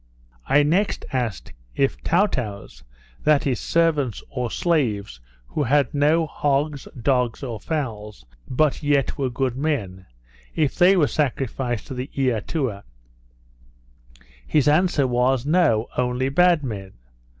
[0.49, 2.81] I next asked, If Towtows,
[3.23, 9.29] that is, servants or slaves, who had no hogs, dogs, or fowls, but yet were
[9.29, 10.07] good men,
[10.55, 12.81] if they were sacrificed to the Eatua?
[14.47, 16.93] His answer was No, only bad men.